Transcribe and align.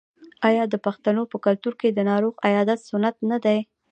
آیا 0.47 0.63
د 0.69 0.75
پښتنو 0.85 1.23
په 1.31 1.37
کلتور 1.45 1.73
کې 1.81 1.89
د 1.91 1.99
ناروغ 2.09 2.33
عیادت 2.47 2.79
سنت 2.89 3.15
نه 3.31 3.37
دی؟ 3.45 3.59